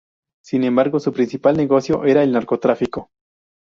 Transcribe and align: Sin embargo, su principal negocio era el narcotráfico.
Sin 0.43 0.63
embargo, 0.63 0.99
su 0.99 1.13
principal 1.13 1.55
negocio 1.55 2.05
era 2.05 2.23
el 2.23 2.31
narcotráfico. 2.31 3.11